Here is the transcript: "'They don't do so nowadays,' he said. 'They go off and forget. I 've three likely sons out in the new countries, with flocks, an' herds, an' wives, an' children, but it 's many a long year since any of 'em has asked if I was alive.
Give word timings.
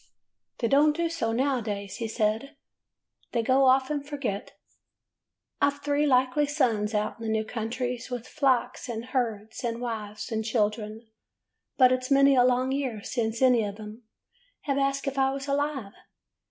"'They 0.57 0.67
don't 0.67 0.95
do 0.95 1.07
so 1.07 1.31
nowadays,' 1.31 1.97
he 1.97 2.07
said. 2.07 2.55
'They 3.33 3.43
go 3.43 3.65
off 3.67 3.91
and 3.91 4.03
forget. 4.03 4.53
I 5.61 5.69
've 5.69 5.83
three 5.83 6.07
likely 6.07 6.47
sons 6.47 6.95
out 6.95 7.19
in 7.19 7.23
the 7.27 7.31
new 7.31 7.45
countries, 7.45 8.09
with 8.09 8.27
flocks, 8.27 8.89
an' 8.89 9.03
herds, 9.03 9.63
an' 9.63 9.79
wives, 9.79 10.31
an' 10.31 10.41
children, 10.41 11.05
but 11.77 11.91
it 11.91 12.03
's 12.05 12.09
many 12.09 12.33
a 12.33 12.43
long 12.43 12.71
year 12.71 13.03
since 13.03 13.43
any 13.43 13.61
of 13.63 13.79
'em 13.79 14.01
has 14.61 14.75
asked 14.79 15.05
if 15.05 15.19
I 15.19 15.29
was 15.33 15.47
alive. 15.47 15.93